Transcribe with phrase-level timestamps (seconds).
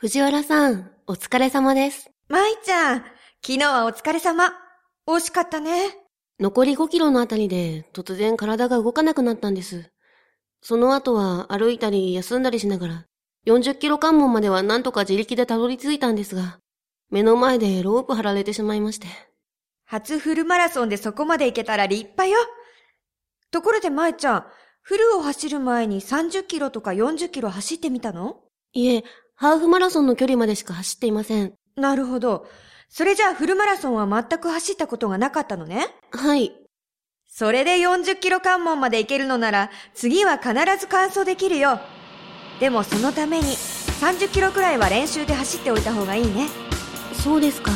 [0.00, 2.10] 藤原さん、お疲れ様です。
[2.30, 3.04] 舞ちゃん、
[3.44, 4.50] 昨日はお疲れ様。
[5.06, 5.94] 惜しかったね。
[6.38, 9.90] 残り5キロのあたりで突然体が動かなくなったんです。
[10.62, 13.04] その後は歩いたり休んだりしながら、
[13.46, 16.60] 40キロ関門まではなんとか自力でたどり着いたんですが、
[17.10, 19.06] 目の前でロープ張られてしまいまして。
[19.84, 22.38] 初フルマラソンでそこまで行けたら立派よ。
[23.50, 24.46] ところで舞ちゃん、
[24.80, 28.38] フルを走る前に30キロとか40キロ走ってみたの？
[28.72, 29.04] いえ、
[29.40, 31.54] ハーフマラソンの距離までしか走っていません。
[31.74, 32.46] なるほど。
[32.90, 35.86] それじゃあフルマラソンは全く走ったことがなかったのね？
[36.10, 36.52] はい。
[37.26, 41.80] それで40キロ関門まで行けるのなら、次は必ず完走できるよ。
[42.60, 46.46] でもそのために、30キロくらいは練習で走っておいた方がいいね。
[47.14, 47.70] そうですか。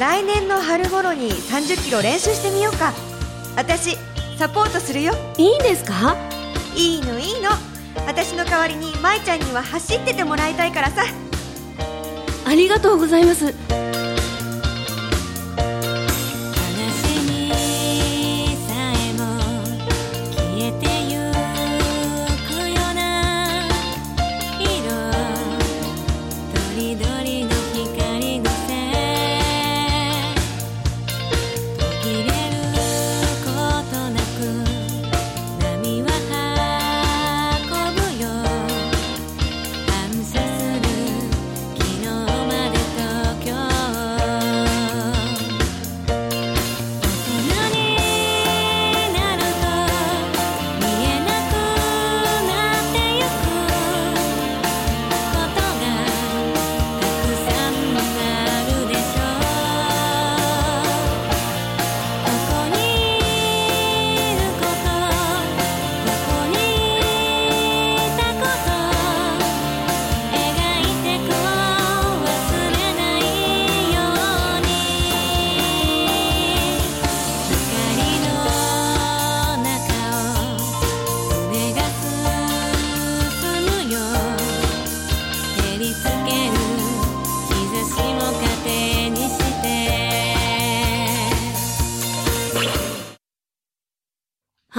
[0.00, 2.92] 来年の春頃に30キロ練習してみようか。
[3.56, 3.96] 私、
[4.36, 5.12] サポートするよ。
[5.38, 6.16] いいんですか？
[6.74, 7.50] いいのいいの。
[8.06, 11.04] 私の代わりに舞ちゃんには走っててもらいたいからさ。
[12.44, 13.54] ありがとうございます。
[26.86, 27.15] 話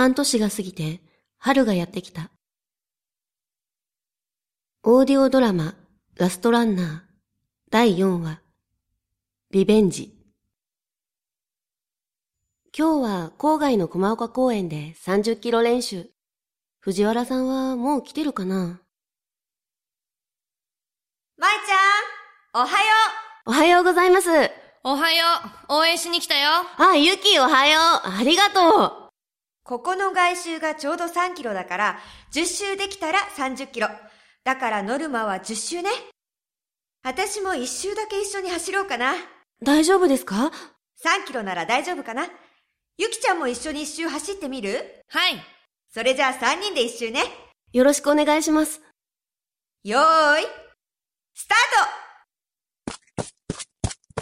[0.07, 1.01] 半年が過ぎて、
[1.37, 2.31] 春がやってきた。
[4.83, 5.75] オーディオドラマ、
[6.15, 6.99] ラストランナー、
[7.69, 8.39] 第4話、
[9.51, 10.13] リベンジ。
[12.73, 16.09] 今日は郊外の駒岡公園で30キロ練習。
[16.79, 18.79] 藤原さんはもう来てるかな？
[21.37, 22.93] 舞ちゃん、おはよ
[23.45, 24.29] おはようございます。
[24.85, 25.25] おはよ
[25.67, 25.73] う。
[25.79, 26.49] 応援しに来たよ。
[26.77, 28.09] あ、ゆきおはよう。
[28.21, 29.06] ありがとう。
[29.67, 29.69] う。
[29.69, 31.99] ここの外周がちょうど3キロだから、
[32.33, 33.89] 10周できたら30キロ。
[34.43, 35.89] だからノルマは10周ね。
[37.03, 39.13] 私も1周だけ一緒に走ろうかな。
[39.61, 40.51] 大丈夫ですか
[41.03, 42.27] ？3キロなら大丈夫かな
[42.97, 45.03] ゆきちゃんも一緒に1周走ってみる？
[45.09, 45.33] はい。
[45.93, 47.23] それじゃあ3人で1周ね。
[47.73, 48.81] よろしくお願いします。
[49.83, 50.45] よーい、
[51.33, 51.57] スター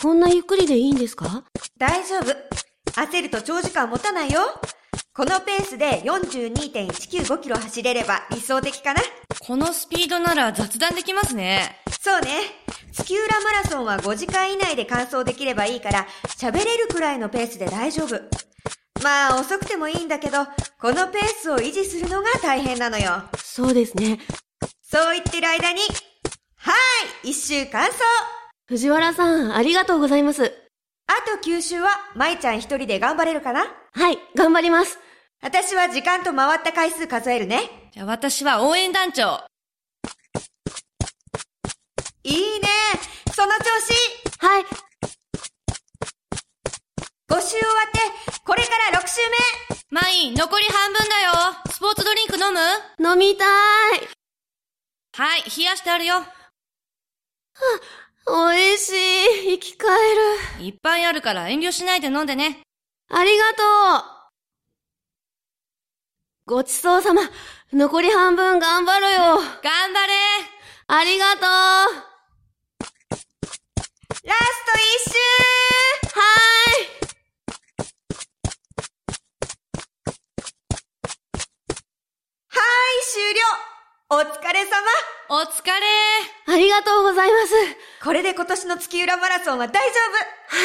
[0.01, 1.25] こんなゆっくりでいいんですか？
[1.25, 1.44] ト
[1.77, 2.35] 大丈夫。
[2.91, 4.41] 焦ると長時間持たないよ。
[5.18, 9.00] このペースで42.195キロ走れれば理想的かな？
[9.40, 11.78] このスピードなら雑談できますね。
[12.02, 12.31] そうね。
[12.92, 16.06] 月浦マラソンは5時間以内で完走できればいいから、
[16.38, 18.20] 喋れるくらいのペースで大丈夫。
[19.02, 20.44] まあ遅くてもいいんだけど、
[20.81, 23.24] このペースを維持するのが大変なのよ。
[23.38, 24.20] そうですね。
[24.81, 25.80] そう言ってる間に、
[26.58, 27.98] はーい一周完走
[28.68, 30.52] 藤原さん、ありがとうございます。
[31.08, 33.62] あと9周は、舞ちゃん一人で頑張れるかな？
[33.94, 35.00] はい、頑張ります。
[35.41, 37.90] 私は時間と回った回数数えるね。
[37.91, 39.44] じゃあ私は応援団長。
[42.23, 42.68] いいね
[43.34, 44.63] その調子はい、
[47.29, 48.00] !5 周終わって、
[48.44, 49.38] これから6周目
[49.91, 51.31] マイン、残り半分だよ。
[51.72, 52.59] スポーツドリンク飲む？
[53.12, 53.47] 飲みたい。
[55.18, 56.16] はい、冷やしてあるよ。
[58.27, 59.57] おいしい。
[59.57, 59.89] 生き返
[60.60, 60.65] る。
[60.65, 62.62] いっぱいあるから遠慮しないで飲んでね。
[63.12, 63.63] ありがと
[64.12, 64.14] う。
[66.47, 67.24] ごちそうさま。
[67.74, 69.19] 残り半分頑張るよ。
[69.63, 70.13] 頑張れ
[70.86, 71.45] ありがとう。
[74.24, 75.18] ラスト1周
[76.19, 76.21] は
[82.50, 83.41] はーい、終了
[84.12, 86.56] お疲れ様お疲れーい。
[86.56, 87.56] ありがとうございます。
[88.03, 90.00] これで今年の月浦マラソンは大丈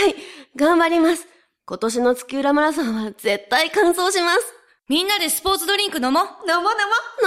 [0.02, 0.14] はい、
[0.56, 1.26] 頑張ります。
[1.64, 4.59] 今年の月浦マラソンは絶対完走します。
[4.90, 6.64] みんなでスポーツドリンク飲もう飲もう飲も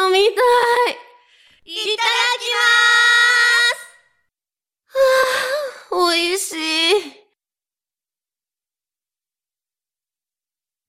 [0.04, 0.36] う飲みたい
[1.64, 3.80] いただきまー
[5.88, 6.58] すはぁ、美味しい。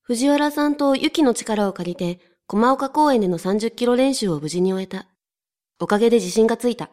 [0.02, 2.18] 藤原さんと雪の力を借りて、
[2.48, 5.06] 駒岡公園での30キロ練習を無事に終えた。
[5.78, 6.90] おかげで自信がついた。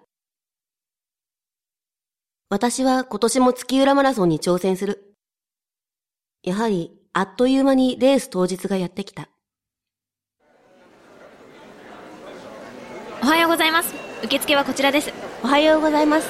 [2.49, 5.15] 私は今年も月浦マラソンに挑戦する。
[6.43, 9.30] やはり、あっという間にレース当日がやってきた。
[13.21, 13.93] おはようございます。
[14.23, 15.13] 受付はこちらです。
[15.43, 16.27] おはようございます。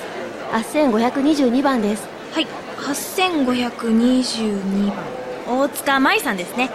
[0.51, 2.07] 8522番です。
[2.33, 2.47] はい。
[2.77, 4.97] 8522番。
[5.47, 6.69] 大塚舞さんですね。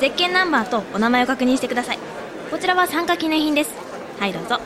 [0.00, 1.98] ゼッケンナンバーとお名前を確認してください。
[2.50, 3.72] こちらは参加記念品です。
[4.18, 4.60] はいどうぞ。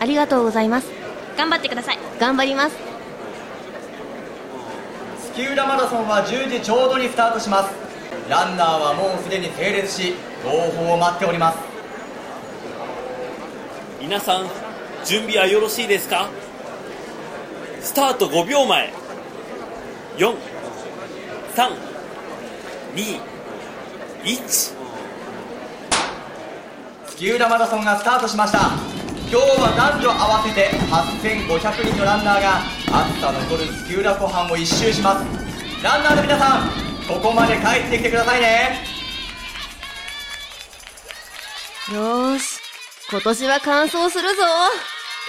[0.00, 0.88] ありがとうございます。
[1.36, 1.98] 頑張ってください。
[2.18, 2.76] 頑張ります。
[5.34, 7.74] 月浦マラソンは10時ちょうどにスタートします。
[8.28, 11.75] ランナーはもうすでに整列し同胞を待っております
[14.06, 14.46] 皆さん
[15.04, 16.28] 準備はよろしいですか？
[17.80, 18.92] スタート5秒前。
[20.16, 20.36] 432
[24.24, 24.76] 月
[27.20, 28.60] 浦マラソンがスタートしました。
[29.28, 32.58] 今日は男女合わせて8500人のランナーが
[33.00, 35.24] 暑さ残る月浦湖畔を一周します。
[35.82, 36.68] ランナーの皆さん
[37.08, 38.84] ここまで帰ってきてくださいね。
[41.92, 42.65] よーし。
[43.08, 44.42] 今年は完走するぞ。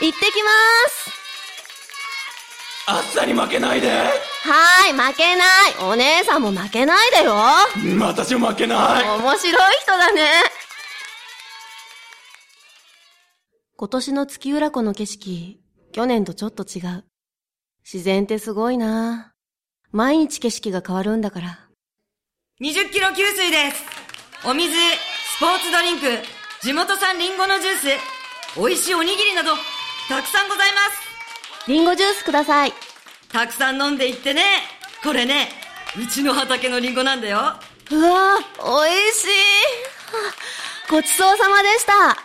[0.01, 0.49] 行ってきま
[0.89, 1.11] す。
[2.87, 5.47] 暑さに負けないではーい、負けない。
[5.81, 7.35] お姉さんも負けないでよ。
[7.99, 10.41] 私も負けない面白い人だね。
[13.75, 15.59] 今年の月浦湖の景色、
[15.91, 17.05] 去年とちょっと違う。
[17.83, 19.33] 自然ってすごいな
[19.91, 21.59] 毎日景色が変わるんだから。
[22.59, 23.83] 20キロ給水です。
[24.43, 29.51] お水、スポーツドリンク、地元産リンゴのジュース、美味しいおにぎりなど、
[30.09, 31.69] たくさんございます。
[31.69, 32.73] リンゴジュースください。
[33.29, 34.43] たくさん飲んでいってね。
[35.03, 35.49] これね、
[35.95, 37.37] うちの畑のリンゴなんだよ。
[37.91, 39.27] うわぁ、美味しい。
[40.11, 40.29] は
[40.89, 41.93] あごちそうさまでした。
[41.93, 42.15] は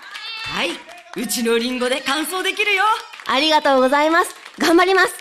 [0.64, 0.78] い。
[1.16, 2.84] うちのリンゴで乾燥できるよ。
[3.26, 4.34] ありがとうございます。
[4.58, 5.08] 頑張ります。
[5.08, 5.14] 30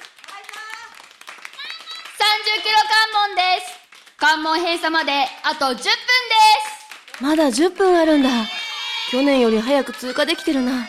[2.64, 2.78] キロ
[3.12, 3.74] 関門です。
[4.18, 7.24] 関門閉鎖まであと10分です。
[7.24, 8.30] まだ10分あるんだ。
[9.12, 10.88] 去年より早く通過できてるな。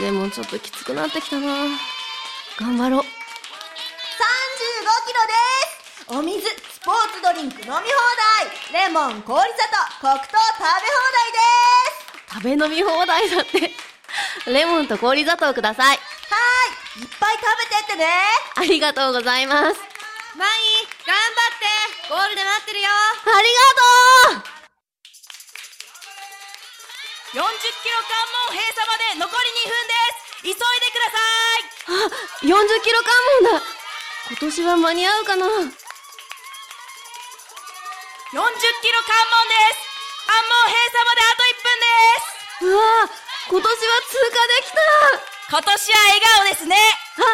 [0.00, 1.68] でもちょっときつくなってきたな。
[2.58, 3.02] 頑張ろう。
[3.02, 3.04] 35
[5.06, 5.34] キロで
[6.00, 7.76] すお水、スポーツドリンク飲み放
[8.72, 10.32] 題レモン、氷砂糖、黒糖食べ
[10.64, 11.44] 放題で
[12.24, 13.70] す食べ飲み放題だって。
[14.50, 15.96] レモンと氷砂糖ください。
[15.96, 18.06] はーいいっぱい食べてってね
[18.56, 19.78] ありがとうございます。
[20.38, 20.48] マイ、
[21.06, 21.20] 頑張
[21.52, 23.52] ってゴールで待ってるよあり
[24.32, 24.57] がとう
[27.28, 28.16] 40キロ関
[28.48, 29.92] 門閉鎖まで残り2分で
[30.40, 30.48] す。
[30.48, 31.20] 急いでくださ
[31.60, 31.68] い。
[31.92, 32.08] あ、
[32.40, 33.12] 40キロ関
[33.44, 33.68] 門だ。
[34.32, 35.44] 今年は間に合うかな。
[35.44, 35.68] 40キロ
[38.32, 39.84] 関門です。
[40.24, 42.64] 関門閉鎖まであと1分です。
[42.64, 42.80] うわ
[43.48, 44.80] 今年は通過できた。
[45.50, 46.76] 今年は笑顔ですね。
[46.76, 47.28] あ、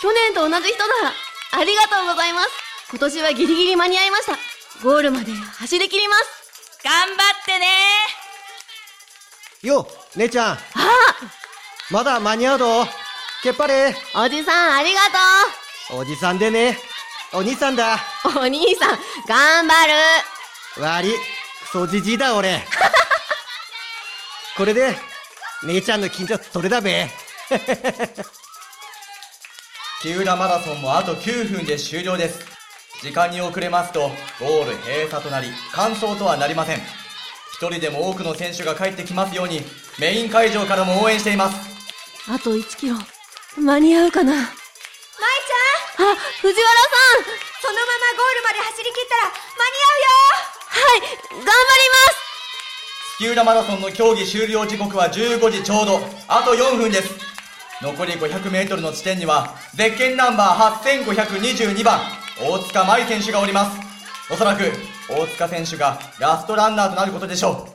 [0.00, 1.14] 去年と同じ人だ。
[1.52, 2.50] ありがとうございます。
[2.90, 4.36] 今年はギリギリ間に合いました。
[4.82, 6.82] ゴールまで走り切ります。
[6.82, 8.25] 頑張ってね
[9.66, 9.86] よ、
[10.16, 10.58] 姉ちゃん、あ
[11.90, 12.86] まだ間に合うぞ。
[13.42, 15.00] けっぱれ、おじさんありが
[15.92, 16.78] おじさんでね。
[17.32, 17.98] お兄さんだ。
[18.22, 18.98] とうお兄さん、
[19.28, 21.12] 頑張る悪い、
[21.62, 22.66] クソじじいだ俺。
[24.56, 24.96] これで、
[25.64, 27.10] 姉ちゃんの緊張それだべ。
[30.02, 32.40] 木浦マラソンもあと9分で終了です
[33.02, 37.05] 時間に遅れますとゴール閉鎖となり完走とはなりません
[37.56, 39.62] 一人でも多くの選手が帰ってきますように
[39.98, 41.56] メイン会場からも応援しています。
[42.30, 42.96] あと1キロ、
[43.56, 44.32] 間に合うかな。
[44.32, 46.12] 舞ちゃん！
[46.12, 46.60] あ、藤原さ
[47.20, 47.24] ん！
[47.62, 49.32] そのままゴールまで走り切ったら
[50.68, 51.54] はい、頑張りま
[52.12, 52.16] す！
[53.18, 57.08] 月浦マラソンの競技終了時刻は15時ちょうどあと4分です。
[57.80, 62.00] 残り 500m の地点にはゼッケンナンバー8522番
[62.38, 63.85] 大塚舞選手がおります
[64.28, 64.72] おそらく
[65.08, 67.70] 大塚選手がラストランナーとなることでしょう。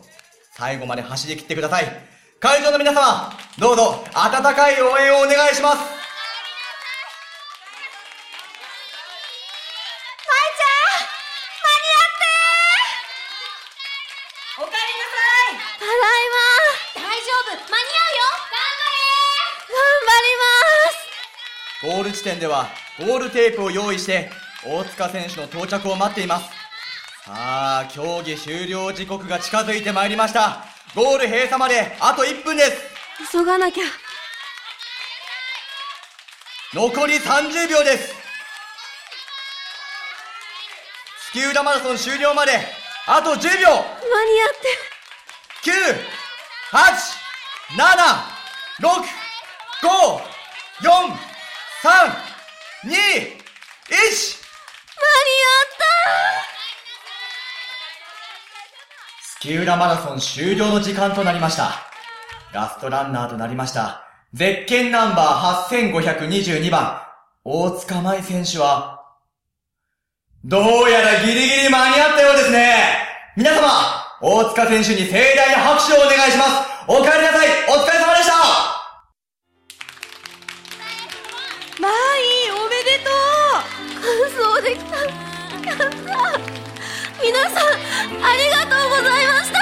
[0.58, 1.86] 最後まで走り切ってください。
[2.42, 5.78] 会場の皆様どうぞ温かい応援をお願いします。
[14.58, 14.76] おかえり
[15.80, 15.98] ただい
[16.30, 16.38] ま。
[16.96, 17.56] 大丈夫。
[17.56, 17.88] 間に
[19.70, 20.52] 頑張りま
[21.80, 21.96] す。
[21.96, 22.68] ゴール地点では
[23.00, 24.30] ゴールテープを用意して
[24.66, 26.46] 大塚選手の到着を待っています
[27.26, 30.66] さあ競技終了時刻が近づいてまいりました
[30.96, 32.92] ゴール閉鎖まであと1分です
[33.32, 33.84] 急がなきゃ。
[36.74, 38.16] 残り30秒です
[41.34, 42.54] 月浦マラソン終了まで
[43.08, 43.84] あと10秒間に合っ
[44.62, 44.92] て。
[45.64, 45.72] 9、
[46.72, 47.22] 8、
[47.78, 47.86] 7、
[48.82, 48.90] 6、
[49.82, 50.32] 5、
[50.82, 51.14] 4、
[51.84, 52.96] 3、2、
[53.90, 54.41] 1!
[55.02, 55.72] 間に合
[59.42, 61.72] 月浦マラソン終了の時間となりました。
[62.54, 64.04] ラストランナーとなりました。
[64.34, 67.02] ゼッケンナンバー8522番、
[67.44, 69.02] 大塚舞選手は、
[70.44, 72.76] どうやらギリギリ間に合ったようですね。
[73.36, 73.68] 皆様、
[74.22, 76.52] 大塚選手に盛大な拍手をお願いします。
[76.88, 77.48] お帰りなさい。
[77.68, 77.91] お疲
[84.36, 84.96] と完走できた。
[84.98, 85.86] やった
[87.22, 87.68] 皆さん、
[88.24, 89.60] ありがとうございました。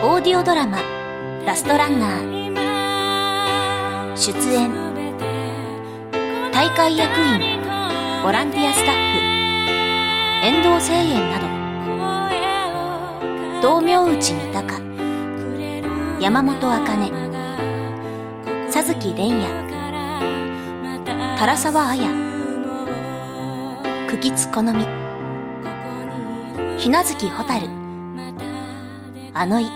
[0.00, 0.78] オーディオドラマ
[1.44, 2.38] 「ラストランナー」
[4.16, 4.70] 出演
[6.52, 7.40] 大会役員
[8.22, 9.18] ボランティアスタッフ
[10.46, 11.48] 遠藤聖園など。
[13.60, 14.87] 道明内三鷹
[16.20, 17.12] 山本茜
[18.72, 19.46] 佐月蓮也
[21.38, 22.08] 唐沢綾
[24.08, 24.84] 久吉好み
[26.76, 27.68] ひなずき蛍
[29.32, 29.66] あのい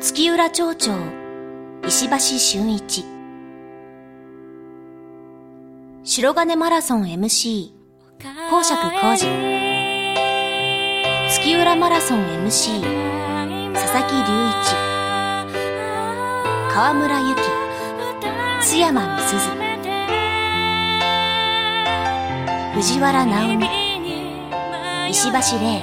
[0.00, 0.92] 月浦町長
[1.86, 3.04] 石橋俊一
[6.02, 7.72] 白金マラソン MC
[8.48, 9.28] 公爵浩二
[11.28, 13.15] 月浦マラソン MC
[13.76, 14.52] 佐々木隆一。
[16.72, 17.42] 川村由紀
[18.62, 19.38] 津山美鈴。
[22.74, 23.68] 藤原直美。
[25.10, 25.82] 石橋玲。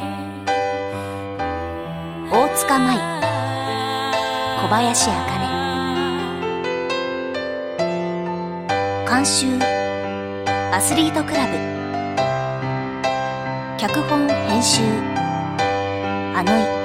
[2.31, 2.97] 大塚舞。
[4.59, 5.13] 小林茜。
[9.07, 9.59] 監修。
[10.71, 11.57] アスリートクラブ。
[13.77, 14.81] 脚本編集。
[16.35, 16.82] あのい。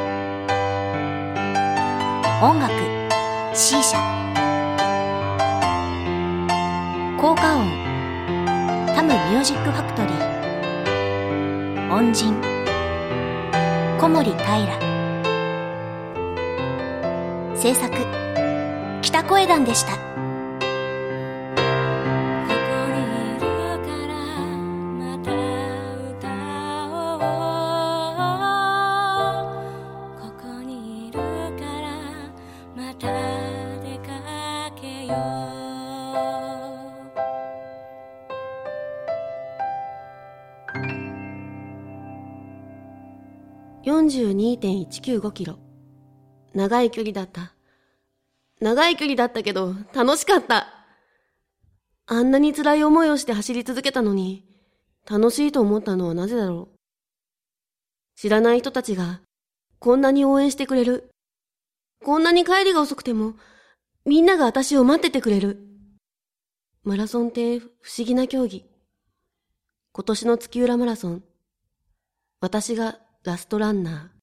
[2.40, 2.72] 音楽
[3.52, 3.98] C 社
[7.20, 7.66] 効果音。
[8.94, 11.92] タムミュージックファクトリー。
[11.92, 12.36] 恩人。
[14.00, 14.78] 小森平。
[17.56, 17.92] 制作。
[19.02, 20.07] 北声団でした。
[44.08, 45.58] 42.195キロ。
[46.54, 47.54] 長い距離だった。
[48.60, 50.66] 長い距離だったけど、楽しかった。
[52.06, 54.46] あんなに辛い思いをして走り続けたのに、
[55.08, 56.78] 楽しいと思ったのはなぜだろう。
[58.16, 59.20] 知らない人たちが、
[59.78, 61.10] こんなに応援してくれる。
[62.02, 63.34] こんなに帰りが遅くても、
[64.06, 65.58] みんなが私を待っててくれる。
[66.82, 68.64] マラソンって不思議な競技。
[69.92, 71.24] 今年の月浦マラソン。
[72.40, 74.17] 私がラストランナー。